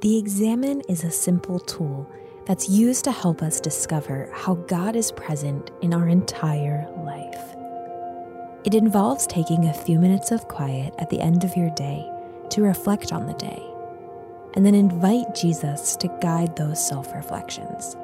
The 0.00 0.16
Examine 0.16 0.80
is 0.88 1.04
a 1.04 1.10
simple 1.10 1.58
tool 1.58 2.10
that's 2.46 2.70
used 2.70 3.04
to 3.04 3.12
help 3.12 3.42
us 3.42 3.60
discover 3.60 4.30
how 4.32 4.54
God 4.54 4.96
is 4.96 5.12
present 5.12 5.70
in 5.82 5.92
our 5.92 6.08
entire 6.08 6.88
life. 7.04 7.54
It 8.64 8.72
involves 8.72 9.26
taking 9.26 9.66
a 9.66 9.74
few 9.74 9.98
minutes 9.98 10.30
of 10.30 10.48
quiet 10.48 10.94
at 10.98 11.10
the 11.10 11.20
end 11.20 11.44
of 11.44 11.54
your 11.54 11.68
day 11.74 12.10
to 12.48 12.62
reflect 12.62 13.12
on 13.12 13.26
the 13.26 13.34
day, 13.34 13.62
and 14.54 14.64
then 14.64 14.74
invite 14.74 15.34
Jesus 15.34 15.96
to 15.96 16.08
guide 16.22 16.56
those 16.56 16.82
self 16.82 17.12
reflections. 17.12 17.94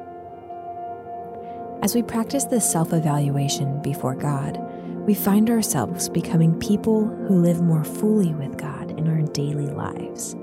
As 1.81 1.94
we 1.94 2.03
practice 2.03 2.44
this 2.44 2.71
self 2.71 2.93
evaluation 2.93 3.81
before 3.81 4.14
God, 4.14 4.58
we 5.07 5.14
find 5.14 5.49
ourselves 5.49 6.11
becoming 6.11 6.61
people 6.61 7.07
who 7.07 7.40
live 7.40 7.63
more 7.63 7.85
fully 7.85 8.35
with 8.35 8.58
God 8.58 8.90
in 8.99 9.08
our 9.08 9.22
daily 9.22 9.68
lives. 9.68 10.36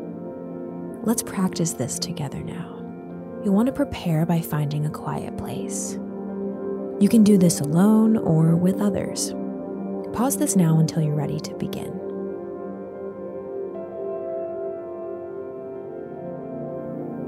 Let's 1.06 1.22
practice 1.22 1.74
this 1.74 2.00
together 2.00 2.42
now. 2.42 2.80
You'll 3.44 3.54
want 3.54 3.66
to 3.66 3.74
prepare 3.74 4.26
by 4.26 4.40
finding 4.40 4.86
a 4.86 4.90
quiet 4.90 5.38
place. 5.38 5.96
You 7.02 7.10
can 7.10 7.26
do 7.26 7.38
this 7.38 7.60
alone 7.60 8.16
or 8.16 8.56
with 8.56 8.80
others. 8.80 9.34
Pause 10.14 10.38
this 10.38 10.56
now 10.56 10.80
until 10.80 11.02
you're 11.02 11.14
ready 11.14 11.42
to 11.42 11.54
begin. 11.56 11.90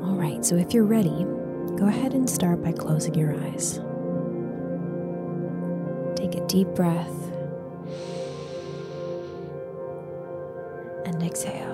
All 0.05 0.15
right, 0.15 0.45
so 0.45 0.55
if 0.55 0.73
you're 0.73 0.85
ready, 0.85 1.25
go 1.75 1.87
ahead 1.87 2.13
and 2.13 2.29
start 2.29 2.63
by 2.63 2.71
closing 2.71 3.15
your 3.15 3.35
eyes. 3.43 3.81
Take 6.15 6.35
a 6.35 6.47
deep 6.47 6.69
breath 6.69 7.11
and 11.05 11.21
exhale. 11.21 11.73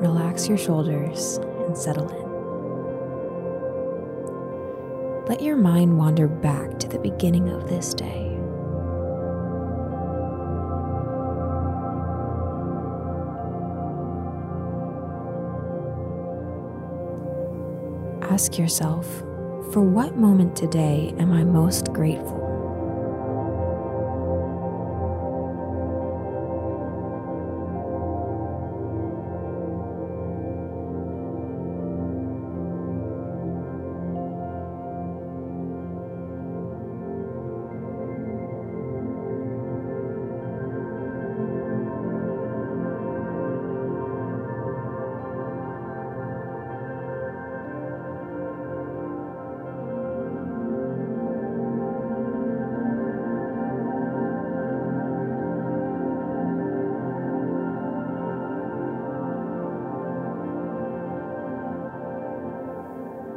Relax 0.00 0.48
your 0.48 0.58
shoulders 0.58 1.38
and 1.66 1.76
settle 1.76 2.08
in. 2.08 2.28
Let 5.26 5.42
your 5.42 5.56
mind 5.56 5.98
wander 5.98 6.28
back 6.28 6.78
to 6.78 6.88
the 6.88 6.98
beginning 6.98 7.48
of 7.48 7.68
this 7.68 7.92
day. 7.94 8.26
Ask 18.22 18.56
yourself, 18.56 19.06
for 19.72 19.82
what 19.82 20.16
moment 20.16 20.54
today 20.56 21.12
am 21.18 21.32
I 21.32 21.42
most 21.44 21.92
grateful? 21.92 22.47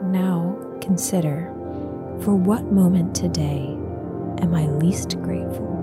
Now 0.04 0.58
consider 0.82 1.46
for 2.22 2.34
what 2.34 2.64
moment 2.66 3.16
today 3.16 3.78
am 4.42 4.56
I 4.56 4.66
least 4.66 5.22
grateful? 5.22 5.81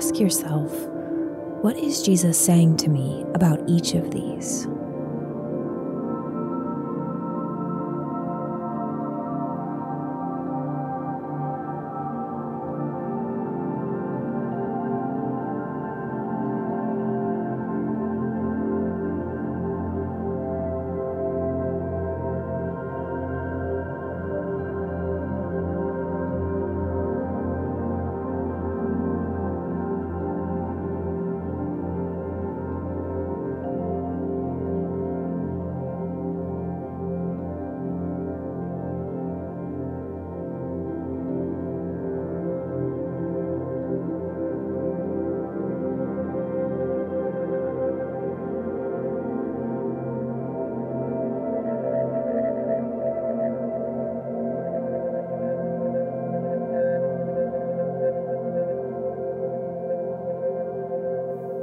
Ask 0.00 0.18
yourself, 0.18 0.72
what 1.60 1.76
is 1.76 2.02
Jesus 2.02 2.42
saying 2.42 2.78
to 2.78 2.88
me 2.88 3.22
about 3.34 3.60
each 3.68 3.92
of 3.92 4.10
these? 4.10 4.66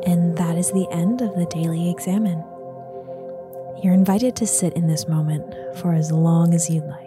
And 0.08 0.38
that 0.38 0.58
is 0.58 0.72
the 0.72 0.88
end 0.90 1.22
of 1.22 1.36
the 1.36 1.46
daily 1.48 1.92
examine. 1.92 2.42
You're 3.84 3.94
invited 3.94 4.38
to 4.38 4.48
sit 4.48 4.72
in 4.72 4.88
this 4.88 5.06
moment 5.06 5.54
for 5.80 5.94
as 5.94 6.14
long 6.14 6.54
as 6.54 6.70
you'd 6.70 6.86
like. 6.86 7.07